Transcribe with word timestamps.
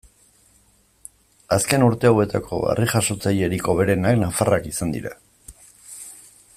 Azken 1.57 1.85
urte 1.87 2.09
hauetako 2.11 2.61
harri-jasotzailerik 2.71 3.69
hoberenak 3.73 4.19
nafarrak 4.25 4.67
izan 4.71 4.95
dira. 4.99 5.17